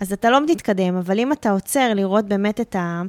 [0.01, 3.03] אז אתה לא מתקדם, אבל אם אתה עוצר לראות באמת את ה...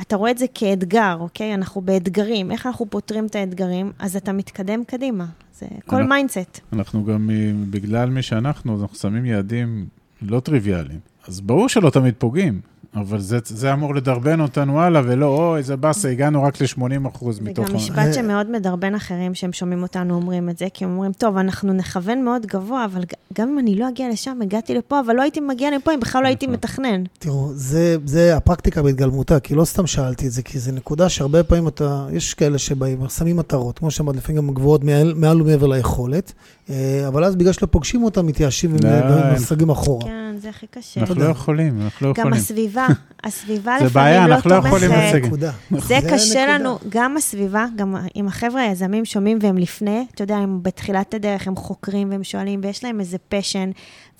[0.00, 1.54] אתה רואה את זה כאתגר, אוקיי?
[1.54, 5.26] אנחנו באתגרים, איך אנחנו פותרים את האתגרים, אז אתה מתקדם קדימה.
[5.58, 6.60] זה כל אנחנו- mindset.
[6.72, 9.86] אנחנו גם, מ- בגלל מי שאנחנו, אנחנו שמים יעדים
[10.22, 11.00] לא טריוויאליים.
[11.28, 12.60] אז ברור שלא תמיד פוגעים,
[12.94, 17.36] אבל זה, זה אמור לדרבן אותנו הלאה, ולא, אוי, איזה באסה, הגענו רק ל-80 אחוז
[17.36, 17.68] זה מתוך...
[17.68, 21.12] גם ה- משפט שמאוד מדרבן אחרים שהם שומעים אותנו אומרים את זה, כי הם אומרים,
[21.12, 23.04] טוב, אנחנו נכוון מאוד גבוה, אבל
[23.38, 26.22] גם אם אני לא אגיע לשם, הגעתי לפה, אבל לא הייתי מגיע לפה אם בכלל
[26.22, 26.54] לא הייתי מכוון.
[26.54, 27.02] מתכנן.
[27.18, 31.42] תראו, זה, זה הפרקטיקה בהתגלמותה, כי לא סתם שאלתי את זה, כי זו נקודה שהרבה
[31.42, 35.66] פעמים אתה, יש כאלה שבאים, שמים מטרות, כמו שאמרת, לפעמים גם גבוהות מעל, מעל ומעבר
[35.66, 36.32] ליכולת,
[36.70, 38.88] אה, אבל אז בגלל שלא פוגשים אותם, מתייאשים לא.
[39.30, 40.04] ומסגים אחורה.
[40.04, 41.00] כן, זה הכי קשה.
[41.00, 41.24] אנחנו לא.
[41.24, 42.38] יכולים, אנחנו לא גם יכולים.
[42.40, 42.86] הסביבה,
[43.24, 45.26] הסביבה זה בעיה, לפעמים לא אנחנו לא יכולים תומכת.
[45.26, 45.52] נקודה.
[45.70, 46.46] זה קשה.
[46.46, 51.48] לנו, גם הסביבה, גם אם החבר'ה היזמים שומעים והם לפני, אתה יודע, הם בתחילת הדרך,
[51.48, 53.70] הם חוקרים והם שואלים, ויש להם איזה פשן,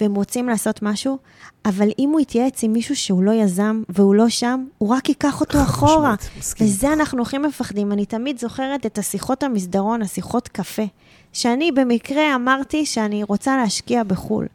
[0.01, 1.19] והם רוצים לעשות משהו,
[1.65, 5.41] אבל אם הוא יתייעץ עם מישהו שהוא לא יזם והוא לא שם, הוא רק ייקח
[5.41, 6.15] אותו אחורה.
[6.61, 7.93] וזה אנחנו הכי מפחדים.
[7.93, 10.83] אני תמיד זוכרת את השיחות המסדרון, השיחות קפה,
[11.33, 14.47] שאני במקרה אמרתי שאני רוצה להשקיע בחו"ל.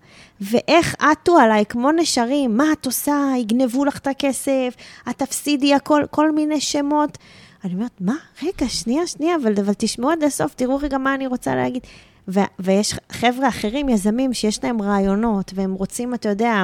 [0.41, 3.31] ואיך עטו עליי כמו נשרים, מה את עושה?
[3.37, 4.73] יגנבו לך את הכסף,
[5.09, 7.17] את תפסידי הכל, כל מיני שמות.
[7.63, 8.15] אני אומרת, מה?
[8.43, 11.81] רגע, שנייה, שנייה, אבל, אבל תשמעו עד הסוף, תראו רגע מה אני רוצה להגיד.
[12.27, 16.63] ו- ויש חבר'ה אחרים, יזמים, שיש להם רעיונות, והם רוצים, אתה יודע,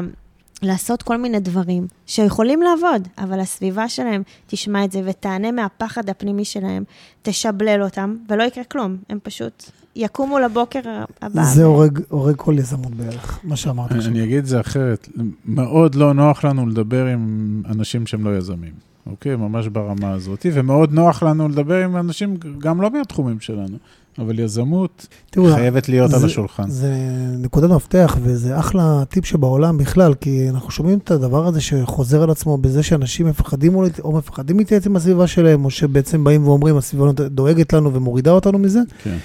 [0.62, 6.46] לעשות כל מיני דברים שיכולים לעבוד, אבל הסביבה שלהם תשמע את זה ותענה מהפחד הפנימי
[6.46, 6.84] שלהם,
[7.22, 8.98] תשבלל אותם, ולא יקרה כלום.
[9.10, 9.63] הם פשוט
[9.98, 10.80] יקומו לבוקר
[11.22, 11.44] הבא.
[11.44, 14.12] זה הורג, הורג כל יזמות בערך, מה שאמרת עכשיו.
[14.12, 15.10] אני אגיד את זה אחרת,
[15.46, 18.74] מאוד לא נוח לנו לדבר עם אנשים שהם לא יזמים,
[19.06, 19.36] אוקיי?
[19.36, 23.78] ממש ברמה הזאת, ומאוד נוח לנו לדבר עם אנשים גם לא מהתחומים שלנו,
[24.20, 26.70] אבל יזמות תראו, חייבת להיות על זה- השולחן.
[26.70, 26.94] זה
[27.40, 32.30] נקודת מפתח, וזה אחלה טיפ שבעולם בכלל, כי אנחנו שומעים את הדבר הזה שחוזר על
[32.30, 36.48] עצמו בזה שאנשים מפחדים או, להת- או מפחדים להתייעץ עם הסביבה שלהם, או שבעצם באים
[36.48, 38.80] ואומרים, הסביבה לא דואגת לנו ומורידה אותנו מזה.
[39.04, 39.18] כן.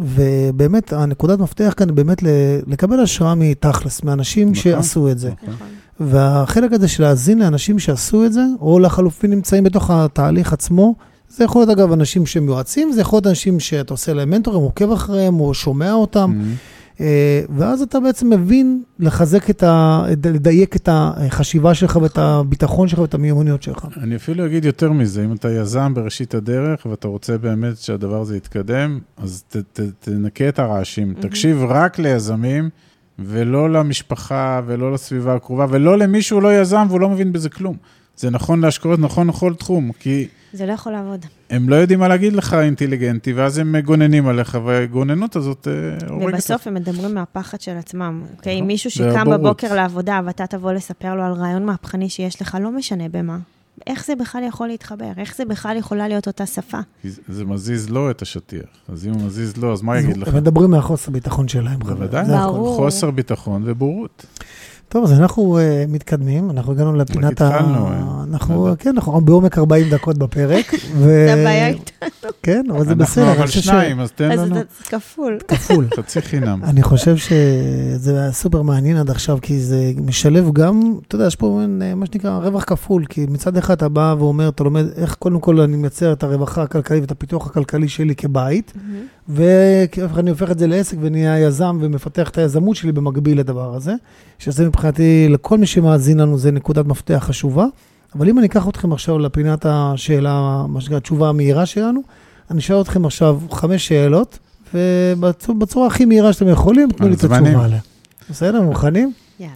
[0.00, 2.18] ובאמת, הנקודת מפתח כאן היא באמת
[2.66, 4.62] לקבל השראה מתכלס, מאנשים נכון.
[4.62, 5.30] שעשו את זה.
[5.42, 5.66] נכון.
[6.00, 10.94] והחלק הזה של להאזין לאנשים שעשו את זה, או לחלופין נמצאים בתוך התהליך עצמו,
[11.28, 14.60] זה יכול להיות אגב אנשים שהם יועצים, זה יכול להיות אנשים שאתה עושה להם מנטורים,
[14.60, 16.32] עוקב אחריהם, או שומע אותם.
[16.40, 16.79] Mhm.
[17.00, 20.02] אה, ואז אתה בעצם מבין לחזק את ה...
[20.24, 23.86] לדייק את החשיבה שלך ואת הביטחון שלך ואת המיומנויות שלך.
[23.96, 28.36] אני אפילו אגיד יותר מזה, אם אתה יזם בראשית הדרך ואתה רוצה באמת שהדבר הזה
[28.36, 31.14] יתקדם, אז ת, ת, תנקה את הרעשים.
[31.16, 31.22] Mm-hmm.
[31.22, 32.68] תקשיב רק ליזמים,
[33.18, 37.76] ולא למשפחה, ולא לסביבה הקרובה, ולא למי שהוא לא יזם והוא לא מבין בזה כלום.
[38.16, 40.26] זה נכון להשקעות, נכון לכל תחום, כי...
[40.52, 41.26] זה לא יכול לעבוד.
[41.50, 46.34] הם לא יודעים מה להגיד לך אינטליגנטי, ואז הם מגוננים עליך, והגוננות הזאת אה, הורגת.
[46.34, 48.22] ובסוף הם מדברים מהפחד של עצמם.
[48.36, 52.58] אוקיי, אם מישהו שקם בבוקר לעבודה, ואתה תבוא לספר לו על רעיון מהפכני שיש לך,
[52.62, 53.38] לא משנה במה.
[53.86, 55.10] איך זה בכלל יכול להתחבר?
[55.16, 56.78] איך זה בכלל יכולה להיות אותה שפה?
[57.28, 58.64] זה- מזיז לו את השטיח.
[58.92, 60.28] אז אם הוא מזיז לו, אז מה יגיד לך?
[60.28, 61.78] הם מדברים מהחוסר ביטחון שלהם.
[61.78, 62.24] בוודאי.
[62.76, 64.26] חוסר ביטחון ובורות.
[64.90, 68.74] טוב, אז אנחנו uh, מתקדמים, אנחנו הגענו לפינת התחלנו, אה, אנחנו.
[68.78, 70.74] כן, אנחנו בעומק 40 דקות בפרק.
[70.94, 71.02] ו...
[71.26, 72.06] זה הבעיה איתה.
[72.42, 73.24] כן, אבל זה אנחנו בסדר.
[73.24, 75.38] אני אבל שניים, אז תן אז לנו זה כפול.
[75.48, 75.88] כפול.
[75.96, 76.64] חצי חינם.
[76.64, 81.36] אני חושב שזה היה סופר מעניין עד עכשיו, כי זה משלב גם, אתה יודע, יש
[81.36, 84.86] פה מין, אה, מה שנקרא רווח כפול, כי מצד אחד אתה בא ואומר, אתה לומד
[84.96, 88.72] איך קודם כל אני מייצר את הרווחה הכלכלית ואת הפיתוח הכלכלי שלי כבית,
[89.28, 93.94] ואיך אני הופך את זה לעסק ונהיה יזם ומפתח את היזמות שלי במקביל לדבר הזה,
[94.38, 97.66] שזה מבחינתי, לכל מי שמאזין לנו, זה נקודת מפתח חשובה.
[98.14, 102.00] אבל אם אני אקח אתכם עכשיו לפינת השאלה, מה שנקרא, התשובה המהירה שלנו,
[102.50, 104.38] אני אשאל אתכם עכשיו חמש שאלות,
[104.74, 107.24] ובצורה הכי מהירה שאתם יכולים, תנו לי את.
[107.24, 107.80] התשובה עליה.
[108.30, 109.12] בסדר, מוכנים?
[109.40, 109.54] יאללה.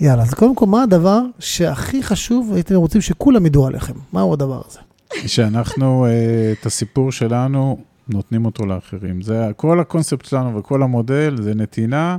[0.00, 3.94] יאללה, אז קודם כל, מה הדבר שהכי חשוב הייתם רוצים שכולם ידעו עליכם?
[4.12, 4.78] מהו הדבר הזה?
[5.26, 7.78] שאנחנו, אה, את הסיפור שלנו,
[8.08, 9.22] נותנים אותו לאחרים.
[9.22, 12.16] זה כל הקונספט שלנו וכל המודל, זה נתינה.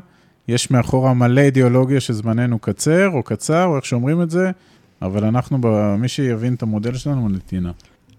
[0.48, 4.52] יש מאחורה מלא אידיאולוגיה שזמננו קצר או קצר, או איך שאומרים את זה,
[5.02, 7.72] אבל אנחנו, ב- מי שיבין את המודל שלנו, נתינה.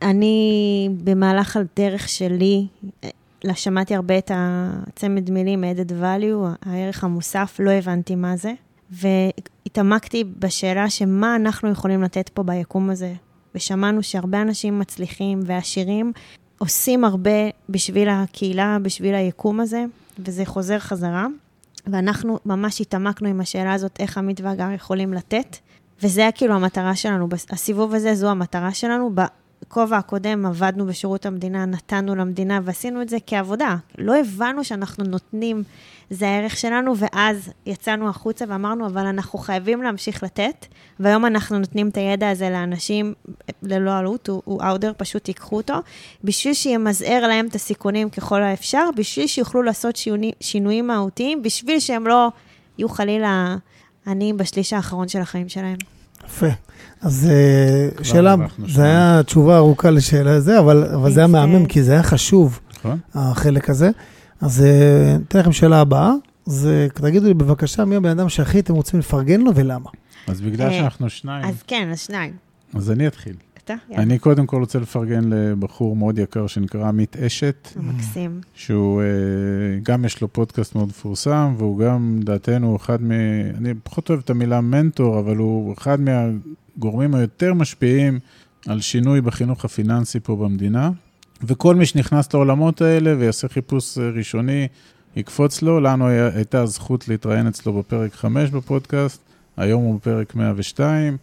[0.03, 2.67] אני, במהלך הדרך שלי,
[3.05, 3.11] אה,
[3.55, 8.53] שמעתי הרבה את הצמד מילים added value, הערך המוסף, לא הבנתי מה זה,
[8.91, 13.15] והתעמקתי בשאלה שמה אנחנו יכולים לתת פה ביקום הזה.
[13.55, 16.13] ושמענו שהרבה אנשים מצליחים ועשירים
[16.59, 17.31] עושים הרבה
[17.69, 19.85] בשביל הקהילה, בשביל היקום הזה,
[20.19, 21.27] וזה חוזר חזרה.
[21.87, 25.57] ואנחנו ממש התעמקנו עם השאלה הזאת, איך עמית והגר יכולים לתת,
[26.03, 27.29] וזה היה כאילו המטרה שלנו.
[27.51, 29.11] הסיבוב הזה, זו המטרה שלנו.
[29.63, 33.77] בכובע הקודם עבדנו בשירות המדינה, נתנו למדינה ועשינו את זה כעבודה.
[33.99, 35.63] לא הבנו שאנחנו נותנים,
[36.11, 40.67] זה הערך שלנו, ואז יצאנו החוצה ואמרנו, אבל אנחנו חייבים להמשיך לתת,
[41.01, 43.15] והיום אנחנו נותנים את הידע הזה לאנשים
[43.63, 45.75] ללא עלות, הוא, אאודר, פשוט ייקחו אותו,
[46.25, 52.07] בשביל שימזער להם את הסיכונים ככל האפשר, בשביל שיוכלו לעשות שיוני, שינויים מהותיים, בשביל שהם
[52.07, 52.29] לא
[52.79, 53.57] יהיו חלילה
[54.07, 55.77] עניים בשליש האחרון של החיים שלהם.
[56.25, 56.47] יפה.
[57.03, 58.91] אז אה, שאלה, זה שניים.
[58.91, 61.27] היה תשובה ארוכה לשאלה הזה, אבל, אבל זה היה.
[61.27, 62.99] מהמם, כי זה היה חשוב, נכון?
[63.15, 63.91] החלק הזה.
[64.41, 66.13] אז אה, אתן לכם שאלה הבאה.
[66.47, 69.91] אז אה, תגידו לי בבקשה, מי הבן אדם שהכי אתם רוצים לפרגן לו ולמה?
[70.27, 72.33] אז בגלל אה, שאנחנו שניים, אז כן, אז שניים.
[72.75, 73.35] אז אני אתחיל.
[73.65, 73.75] אתה?
[73.89, 74.03] יאללה.
[74.03, 78.41] אני קודם כל רוצה לפרגן לבחור מאוד יקר שנקרא עמית אשת, מקסים.
[78.55, 79.07] שהוא אה,
[79.83, 83.11] גם יש לו פודקאסט מאוד מפורסם, והוא גם, לדעתנו, הוא אחד מ...
[83.57, 88.19] אני פחות אוהב את המילה מנטור, אבל הוא אחד מהגורמים היותר משפיעים
[88.67, 90.91] על שינוי בחינוך הפיננסי פה במדינה.
[91.43, 94.69] וכל מי שנכנס לעולמות האלה ויעשה חיפוש אה, ראשוני,
[95.17, 95.81] יקפוץ לו.
[95.81, 99.21] לנו הייתה הזכות להתראיין אצלו בפרק 5 בפודקאסט,
[99.57, 101.17] היום הוא בפרק 102,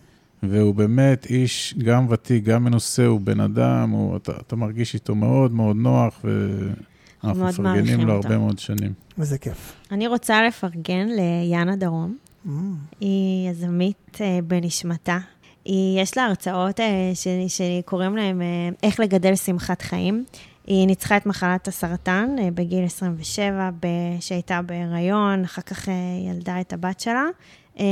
[0.44, 5.16] והוא באמת איש גם ותיק, גם מנוסה, הוא בן אדם, הוא, אתה, אתה מרגיש איתו
[5.16, 8.28] מאוד מאוד נוח, ואנחנו מאוד מפרגנים לו אותו.
[8.28, 8.94] הרבה מאוד שנים.
[9.20, 9.74] איזה כיף.
[9.92, 12.18] אני רוצה לפרגן ליאנה דרום.
[12.46, 12.50] Mm,
[13.00, 15.18] היא יזמית אה, בנשמתה.
[15.66, 18.48] היא, יש לה הרצאות אה, ש- שקוראים להן אה,
[18.84, 20.26] איך לגדל שמחת חיים.
[20.68, 23.88] היא ניצחה את מחלת הסרטן אה, בגיל 27, ב-
[24.20, 25.94] שהייתה בהיריון, אחר כך אה,
[26.30, 27.24] ילדה את הבת שלה.
[27.80, 27.86] אה,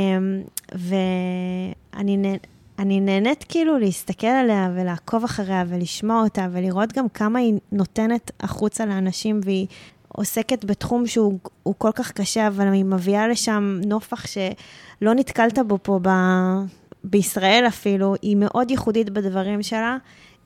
[0.75, 2.37] ואני נה-
[2.79, 8.85] אני נהנית כאילו להסתכל עליה ולעקוב אחריה ולשמוע אותה ולראות גם כמה היא נותנת החוצה
[8.85, 9.67] לאנשים והיא
[10.07, 15.77] עוסקת בתחום שהוא הוא כל כך קשה, אבל היא מביאה לשם נופח שלא נתקלת בו
[15.81, 16.09] פה ב,
[17.03, 18.15] בישראל אפילו.
[18.21, 19.97] היא מאוד ייחודית בדברים שלה.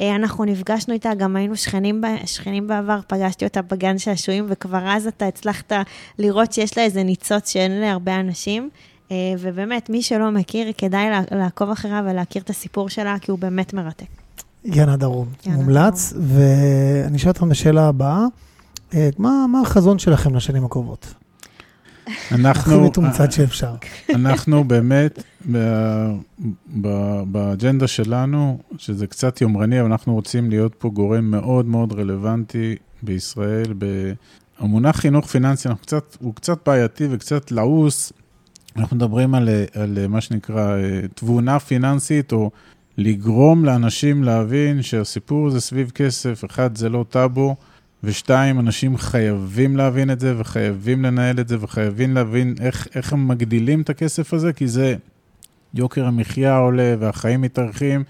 [0.01, 5.07] אה, אנחנו נפגשנו איתה, גם היינו שכנים, שכנים בעבר, פגשתי אותה בגן שעשועים, וכבר אז
[5.07, 5.71] אתה הצלחת
[6.19, 8.69] לראות שיש לה איזה ניצוץ שאין להרבה אנשים.
[9.11, 13.39] אה, ובאמת, מי שלא מכיר, כדאי לע- לעקוב אחריה ולהכיר את הסיפור שלה, כי הוא
[13.39, 14.05] באמת מרתק.
[14.65, 16.13] יאנה דרום, יאנה מומלץ.
[16.21, 18.25] ואני אשאל אתכם בשאלה הבאה,
[18.93, 21.13] אה, מה מה החזון שלכם לשנים הקרובות?
[22.07, 23.73] הכי אנחנו, מתומצת שאפשר.
[24.15, 26.11] אנחנו באמת, ב-
[26.81, 32.75] ב- באג'נדה שלנו, שזה קצת יומרני, אבל אנחנו רוצים להיות פה גורם מאוד מאוד רלוונטי
[33.03, 33.73] בישראל
[34.59, 38.13] המונח חינוך פיננסי אנחנו קצת, הוא קצת בעייתי וקצת לעוס.
[38.75, 42.51] אנחנו מדברים על, על מה שנקרא אה, תבונה פיננסית, או
[42.97, 47.55] לגרום לאנשים להבין שהסיפור הזה סביב כסף, אחד, זה לא טאבו,
[48.03, 53.27] ושתיים, אנשים חייבים להבין את זה, וחייבים לנהל את זה, וחייבים להבין איך, איך הם
[53.27, 54.95] מגדילים את הכסף הזה, כי זה
[55.73, 58.03] יוקר המחיה עולה והחיים מתארחים,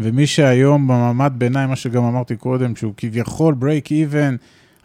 [0.00, 4.36] ומי שהיום במעמד ביניים, מה שגם אמרתי קודם, שהוא כביכול break even,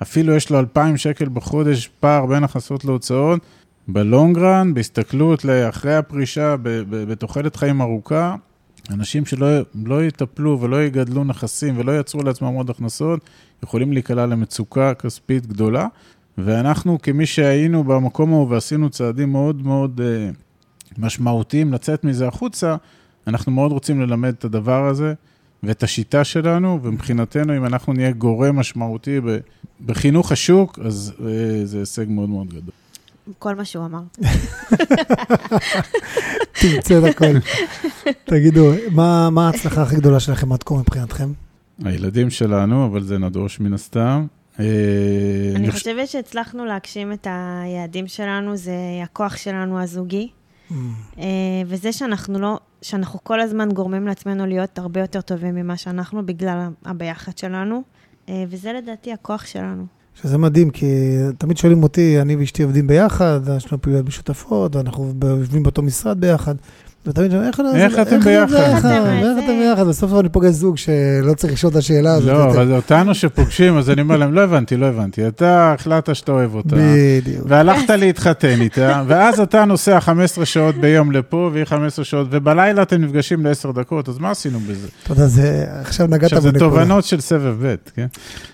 [0.02, 3.39] אפילו יש לו 2,000 שקל בחודש פער בין הכנסות להוצאות,
[3.88, 6.56] בלונגרן, בהסתכלות לאחרי הפרישה,
[6.89, 8.36] בתוחלת חיים ארוכה,
[8.89, 9.48] אנשים שלא
[9.86, 13.19] לא יטפלו ולא יגדלו נכסים ולא ייצרו לעצמם עוד הכנסות,
[13.63, 15.88] יכולים להיקלע למצוקה כספית גדולה.
[16.38, 20.36] ואנחנו, כמי שהיינו במקום ההוא ועשינו צעדים מאוד מאוד uh,
[20.98, 22.76] משמעותיים לצאת מזה החוצה,
[23.28, 25.13] אנחנו מאוד רוצים ללמד את הדבר הזה
[25.63, 29.19] ואת השיטה שלנו, ומבחינתנו, אם אנחנו נהיה גורם משמעותי
[29.86, 31.22] בחינוך השוק, אז uh,
[31.63, 32.83] זה הישג מאוד מאוד גדול.
[33.40, 34.02] כל מה שהוא אמר.
[36.62, 37.40] תמצא את הכל.
[38.26, 41.32] תגידו, מה ההצלחה הכי גדולה שלכם עד כה מבחינתכם?
[41.86, 44.26] הילדים שלנו, אבל זה נדוש מן הסתם.
[44.60, 44.66] אה,
[45.56, 50.30] אני חושבת שהצלחנו להגשים את היעדים שלנו, זה הכוח שלנו הזוגי.
[50.30, 50.74] Mm.
[51.18, 51.24] אה,
[51.66, 56.68] וזה שאנחנו לא, שאנחנו כל הזמן גורמים לעצמנו להיות הרבה יותר טובים ממה שאנחנו, בגלל
[56.86, 57.84] הביחד שלנו.
[58.30, 59.86] אה, וזה לדעתי הכוח שלנו.
[60.21, 60.86] שזה מדהים, כי
[61.38, 66.21] תמיד שואלים אותי, אני ואשתי עובדים ביחד, יש לנו פעילויות משותפות, אנחנו יושבים באותו משרד
[66.21, 66.56] ביחד.
[67.08, 68.56] ותמיד שואלים, איך אתם ביחד?
[68.56, 68.86] איך
[69.44, 69.88] אתם ביחד?
[69.88, 72.28] בסוף אני פוגש זוג שלא צריך לשאול את השאלה הזאת.
[72.28, 75.28] לא, אבל אותנו שפוגשים, אז אני אומר להם, לא הבנתי, לא הבנתי.
[75.28, 76.76] אתה החלטת שאתה אוהב אותה.
[76.76, 77.46] בדיוק.
[77.50, 83.02] והלכת להתחתן איתה, ואז אתה נוסע 15 שעות ביום לפה, והיא 15 שעות, ובלילה אתם
[83.02, 84.88] נפגשים לעשר דקות, אז מה עשינו בזה?
[85.04, 86.50] אתה יודע, זה, עכשיו נגעת בנקודה.
[86.50, 88.08] עכשיו, זה תובנות של סבב ב', כן?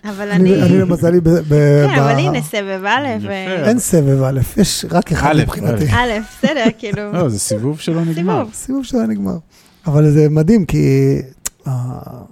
[0.09, 0.61] אבל אני...
[0.61, 1.29] אני למזלי ב...
[1.49, 3.29] כן, אבל הנה, סבב א'.
[3.67, 5.85] אין סבב א', יש רק אחד מבחינתי.
[5.85, 7.13] א', בסדר, כאילו...
[7.13, 8.38] לא, זה סיבוב שלא נגמר.
[8.53, 9.13] סיבוב שלא נגמר.
[9.13, 9.37] נגמר.
[9.87, 11.15] אבל זה מדהים, כי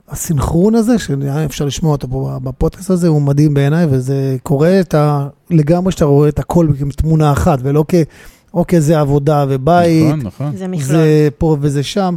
[0.09, 4.93] הסינכרון הזה, שנראה אפשר לשמוע אותו פה בפודקאסט הזה, הוא מדהים בעיניי, וזה קורה את
[4.93, 5.27] ה...
[5.49, 7.95] לגמרי שאתה רואה את הכל כתמונה אחת, ולא כ...
[8.53, 10.05] אוקיי, זה עבודה ובית.
[10.07, 10.57] נכון, נכון.
[10.57, 10.87] זה מכלול.
[10.87, 12.15] זה פה וזה שם.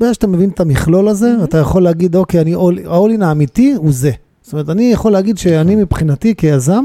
[0.00, 1.44] ברגע שאתה מבין את המכלול הזה, mm-hmm.
[1.44, 4.10] אתה יכול להגיד, אוקיי, אני, ה-all-in האמיתי הוא זה.
[4.42, 6.84] זאת אומרת, אני יכול להגיד שאני מבחינתי כיזם,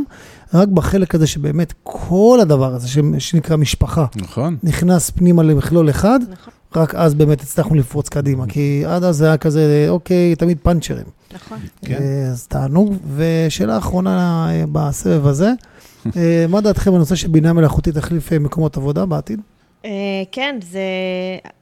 [0.53, 2.87] רק בחלק הזה שבאמת כל הדבר הזה,
[3.19, 4.57] שנקרא משפחה, נכון.
[4.63, 6.53] נכנס פנימה למכלול אחד, נכון.
[6.75, 11.05] רק אז באמת הצלחנו לפרוץ קדימה, כי עד אז זה היה כזה, אוקיי, תמיד פאנצ'רים.
[11.33, 11.57] נכון.
[11.81, 12.01] כן.
[12.31, 12.95] אז תענוג.
[13.15, 15.51] ושאלה אחרונה אה, בסבב הזה,
[16.17, 19.39] אה, מה דעתכם בנושא שבינה מלאכותית תחליף אה, מקומות עבודה בעתיד?
[20.31, 20.79] כן, זה,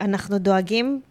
[0.02, 1.02] אנחנו דואגים,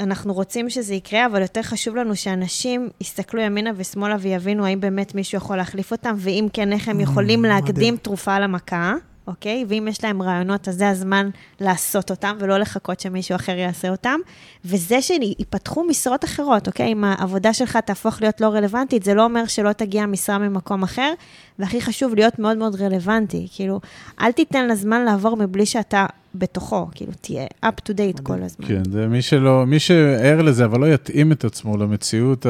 [0.00, 5.14] אנחנו רוצים שזה יקרה, אבל יותר חשוב לנו שאנשים יסתכלו ימינה ושמאלה ויבינו האם באמת
[5.14, 8.94] מישהו יכול להחליף אותם, ואם כן, איך הם יכולים להקדים תרופה למכה.
[9.26, 9.64] אוקיי?
[9.68, 11.30] ואם יש להם רעיונות, אז זה הזמן
[11.60, 14.20] לעשות אותם, ולא לחכות שמישהו אחר יעשה אותם.
[14.64, 16.92] וזה שיפתחו משרות אחרות, אוקיי?
[16.92, 21.12] אם העבודה שלך תהפוך להיות לא רלוונטית, זה לא אומר שלא תגיע משרה ממקום אחר,
[21.58, 23.48] והכי חשוב, להיות מאוד מאוד רלוונטי.
[23.54, 23.80] כאילו,
[24.20, 28.66] אל תיתן לזמן לעבור מבלי שאתה בתוכו, כאילו, תהיה up to date כל הזמן.
[28.68, 32.46] כן, זה מי שלא, מי שער לזה, אבל לא יתאים את עצמו למציאות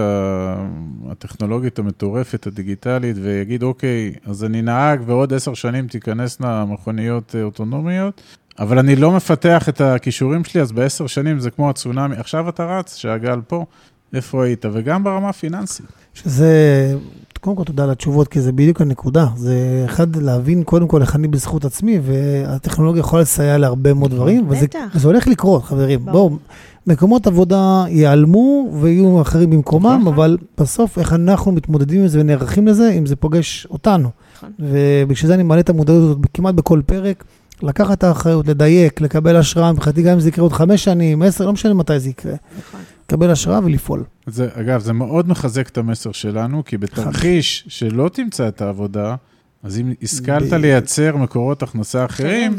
[1.10, 8.20] הטכנולוגית המטורפת, הדיגיטלית, ויגיד, אוקיי, אז אני נהג ועוד עשר שנים תיכנסנה מכוניות אה, אוטונומיות,
[8.58, 12.16] אבל אני לא מפתח את הכישורים שלי, אז בעשר שנים זה כמו הצונאמי.
[12.16, 13.64] עכשיו אתה רץ, שהגל פה,
[14.14, 14.64] איפה היית?
[14.72, 15.86] וגם ברמה הפיננסית.
[16.14, 16.94] שזה
[17.42, 19.26] קודם כל תודה על התשובות, כי זה בדיוק הנקודה.
[19.36, 24.48] זה אחד, להבין קודם כל איך אני בזכות עצמי, והטכנולוגיה יכולה לסייע להרבה מאוד דברים.
[24.48, 24.56] בטח.
[24.56, 26.04] וזה, וזה הולך לקרות, חברים.
[26.04, 26.36] בואו,
[26.86, 30.04] מקומות עבודה ייעלמו ויהיו אחרים במקומם.
[30.08, 34.08] אבל בסוף איך אנחנו מתמודדים עם זה ונערכים לזה, אם זה פוגש אותנו.
[34.36, 34.50] נכון.
[34.58, 37.24] ובשביל זה אני מעלה את המודעות הזאת כמעט בכל פרק.
[37.62, 41.46] לקחת את האחריות, לדייק, לקבל השראה, מבחינתי גם אם זה יקרה עוד חמש שנים, עשר,
[41.46, 42.34] לא משנה מתי זה יקרה.
[42.58, 42.80] נכון.
[43.06, 44.04] לקבל השראה ולפעול.
[44.26, 49.14] זה, אגב, זה מאוד מחזק את המסר שלנו, כי בתרחיש שלא תמצא את העבודה,
[49.62, 50.54] אז אם השכלת ב...
[50.54, 52.56] לייצר מקורות הכנסה אחרים,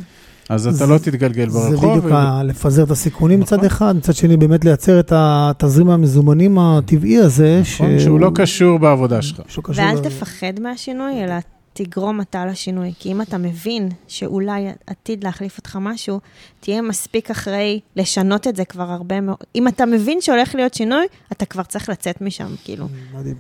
[0.50, 1.70] אז אתה לא תתגלגל ברחוב.
[1.70, 2.44] זה בדיוק ו...
[2.44, 3.58] לפזר את הסיכונים נכון.
[3.58, 7.62] מצד אחד, מצד שני באמת לייצר את התזרים המזומנים הטבעי הזה.
[7.62, 8.04] נכון, ש...
[8.04, 9.42] שהוא לא קשור בעבודה שלך.
[9.68, 11.34] ואל תפחד מהשינוי, אלא
[11.74, 12.94] תגרום אתה לשינוי.
[13.00, 16.20] כי אם אתה מבין שאולי עתיד להחליף אותך משהו,
[16.60, 19.38] תהיה מספיק אחראי לשנות את זה כבר הרבה מאוד.
[19.56, 22.88] אם אתה מבין שהולך להיות שינוי, אתה כבר צריך לצאת משם, כאילו.
[23.14, 23.36] מדהים.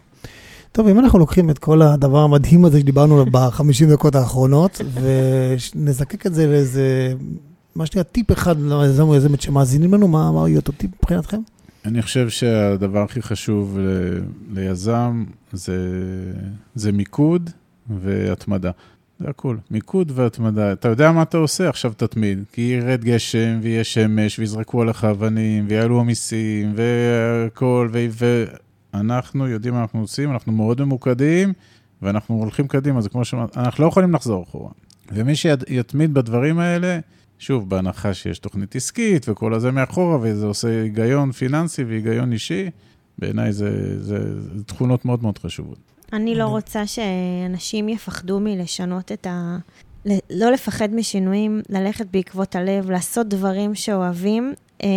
[0.72, 4.82] טוב, אם אנחנו לוקחים את כל הדבר המדהים הזה שדיברנו עליו ב-50 דקות האחרונות,
[5.76, 7.14] ונזקק את זה לאיזה,
[7.76, 11.42] מה שנקרא, טיפ אחד ליזם או יזמת שמאזינים לנו, מה, מה יהיה אותו טיפ מבחינתכם?
[11.86, 13.78] אני חושב שהדבר הכי חשוב
[14.54, 15.78] ליזם זה,
[16.76, 17.50] זה מיקוד,
[17.90, 18.72] והתמדה.
[19.20, 19.60] זה הכול.
[19.72, 20.72] מיקוד והתמדה.
[20.72, 22.44] אתה יודע מה אתה עושה, עכשיו תתמיד.
[22.52, 27.90] כי ירד גשם, ויהיה שמש, ויזרקו עליך אבנים, ויעלו המיסים, והכל,
[28.94, 31.54] ואנחנו יודעים מה אנחנו עושים, אנחנו מאוד ממוקדים,
[32.02, 34.70] ואנחנו הולכים קדימה, זה כמו שאמרת, אנחנו לא יכולים לחזור אחורה.
[35.12, 37.00] ומי שיתמיד בדברים האלה,
[37.40, 42.70] שוב, בהנחה שיש תוכנית עסקית וכל הזה מאחורה, וזה עושה היגיון פיננסי והיגיון אישי,
[43.20, 45.93] בעיניי זה, זה, זה תכונות מאוד מאוד חשובות.
[46.14, 49.58] אני לא רוצה שאנשים יפחדו מלשנות את ה...
[50.30, 54.90] לא לפחד משינויים, ללכת בעקבות הלב, לעשות דברים שאוהבים, אה,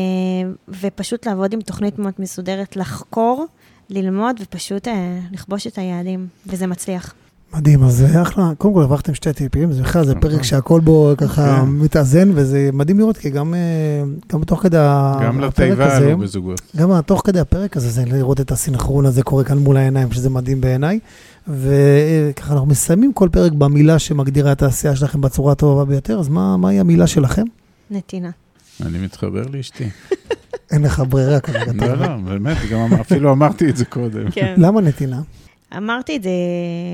[0.68, 3.46] ופשוט לעבוד עם תוכנית מאוד מסודרת, לחקור,
[3.90, 7.14] ללמוד ופשוט אה, לכבוש את היעדים, וזה מצליח.
[7.56, 8.52] מדהים, אז זה אחלה.
[8.58, 10.44] קודם כל הרווחתם שתי טיפים, זה בכלל, זה פרק נכון.
[10.44, 11.68] שהכל בו ככה כן.
[11.68, 13.58] מתאזן, וזה מדהים לראות, כי גם, אה,
[14.32, 15.26] גם תוך כדי הפרק הזה...
[15.26, 16.60] גם לתיבה עלו בזוגות.
[16.76, 20.30] גם תוך כדי הפרק הזה, זה לראות את הסינכרון הזה קורה כאן מול העיניים, שזה
[20.30, 20.98] מדהים בעיניי.
[21.48, 26.56] וככה אנחנו מסיימים כל פרק במילה שמגדירה את העשייה שלכם בצורה הטובה ביותר, אז מה,
[26.56, 27.44] מהי המילה שלכם?
[27.90, 28.30] נתינה.
[28.86, 29.88] אני מתחבר לאשתי.
[30.70, 31.72] אין לך ברירה כרגע.
[31.74, 34.30] לא, לא, באמת, גם אפילו אמרתי את זה קודם.
[34.30, 34.54] כן.
[34.56, 35.20] למה נתינה?
[35.76, 36.30] אמרתי את זה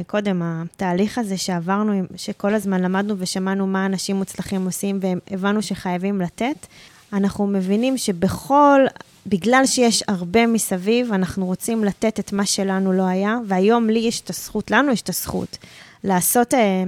[0.07, 6.67] קודם, התהליך הזה שעברנו, שכל הזמן למדנו ושמענו מה אנשים מוצלחים עושים, והבנו שחייבים לתת,
[7.13, 8.81] אנחנו מבינים שבכל,
[9.27, 14.21] בגלל שיש הרבה מסביב, אנחנו רוצים לתת את מה שלנו לא היה, והיום לי יש
[14.21, 15.59] את הזכות, לנו יש את הזכות,
[16.05, 16.85] לעשות אה,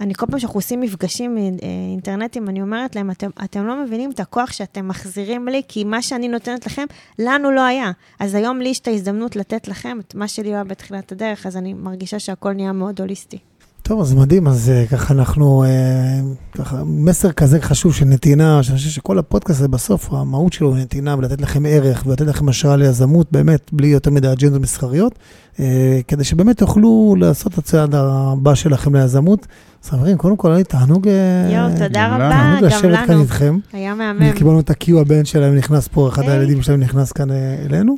[0.00, 1.42] אני כל פעם שאנחנו עושים מפגשים אה,
[1.90, 6.02] אינטרנטיים, אני אומרת להם, אתם, אתם לא מבינים את הכוח שאתם מחזירים לי, כי מה
[6.02, 6.84] שאני נותנת לכם,
[7.18, 7.90] לנו לא היה.
[8.20, 11.56] אז היום לי יש את ההזדמנות לתת לכם את מה שלי היה בתחילת הדרך, אז
[11.56, 13.38] אני מרגישה שהכל נהיה מאוד הוליסטי.
[13.86, 16.20] טוב, אז מדהים, אז אה, ככה אנחנו, אה,
[16.52, 20.76] ככה, מסר כזה חשוב של נתינה, שאני חושב שכל הפודקאסט הזה בסוף, המהות שלו הוא
[20.76, 25.18] נתינה ולתת לכם ערך ולתת לכם השראה ליזמות, באמת, בלי יותר מדי אג'נדות מסחריות,
[25.60, 29.46] אה, כדי שבאמת תוכלו לעשות את הצעד הבא שלכם ליזמות.
[29.86, 31.06] אז חברים, קודם כל, היה לי תענוג...
[31.52, 32.30] יואו, תודה רבה, גם לנו.
[32.30, 33.58] תענוג לשבת כאן איתכם.
[33.72, 34.32] היה מהמם.
[34.32, 37.28] קיבלנו את ה-Q הבן שלהם נכנס פה, אחד הילדים שלהם נכנס כאן
[37.64, 37.96] אלינו.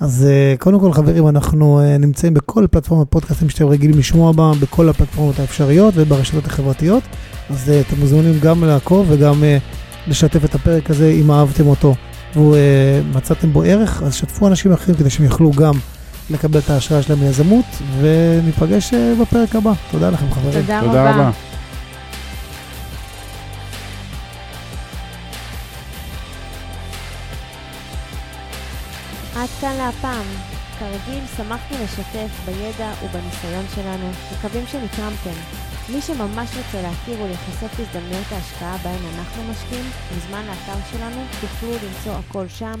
[0.00, 4.88] אז uh, קודם כל, חברים, אנחנו נמצאים בכל פלטפורמת פודקאסטים שאתם רגילים לשמוע בה, בכל
[4.88, 7.02] הפלטפורמות האפשריות וברשתות החברתיות.
[7.50, 9.44] אז אתם מוזמנים גם לעקוב וגם
[10.06, 11.94] לשתף את הפרק הזה אם אהבתם אותו
[12.36, 15.74] ומצאתם בו ערך, אז שתפו אנשים אחרים כדי שהם יוכלו גם
[16.30, 17.64] לקבל את ההשראה שלהם מיזמות,
[18.00, 19.72] וניפגש uh, בפרק הבא.
[19.90, 20.62] תודה לכם, חברים.
[20.62, 21.10] תודה, תודה רבה.
[21.10, 21.30] רבה.
[29.36, 30.26] עד כאן להפעם.
[30.78, 35.40] כרגיל, שמחנו לשתף בידע ובניסיון שלנו, מקווים שנתרמתם.
[35.88, 42.12] מי שממש רוצה להכיר ולהיחשף להזדמנויות ההשקעה בהן אנחנו משקיעים, מוזמן לאתר שלנו, תוכלו למצוא
[42.12, 42.80] הכל שם.